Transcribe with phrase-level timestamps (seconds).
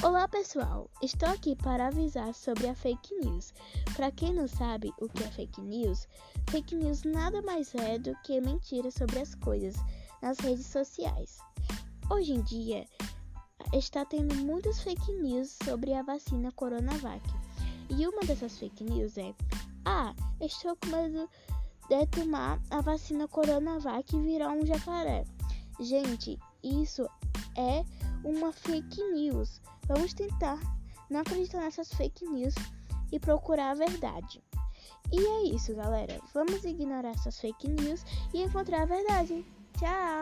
[0.00, 3.52] Olá pessoal, estou aqui para avisar sobre a fake news.
[3.96, 6.06] Para quem não sabe o que é fake news,
[6.50, 9.74] fake news nada mais é do que mentira sobre as coisas
[10.22, 11.38] nas redes sociais.
[12.08, 12.86] Hoje em dia
[13.74, 17.22] está tendo muitas fake news sobre a vacina Coronavac.
[17.90, 19.34] E uma dessas fake news é:
[19.84, 21.28] Ah, estou com medo
[21.88, 25.24] de tomar a vacina Coronavac e virar um jacaré.
[25.80, 27.04] Gente, isso
[27.56, 27.84] é
[28.24, 29.60] uma fake news.
[29.88, 30.58] Vamos tentar
[31.10, 32.54] não acreditar nessas fake news
[33.10, 34.42] e procurar a verdade.
[35.10, 36.20] E é isso, galera.
[36.34, 39.44] Vamos ignorar essas fake news e encontrar a verdade.
[39.78, 40.17] Tchau!